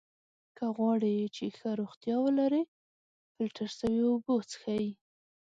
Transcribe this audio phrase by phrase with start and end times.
[0.57, 2.63] که غواړی چې ښه روغتیا ولری!
[3.33, 4.85] فلټر سوي اوبه څښئ!